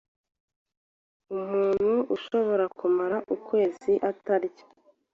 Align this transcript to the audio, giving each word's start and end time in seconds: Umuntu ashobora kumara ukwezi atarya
Umuntu 1.37 1.91
ashobora 2.15 2.65
kumara 2.77 3.17
ukwezi 3.35 3.93
atarya 4.11 4.63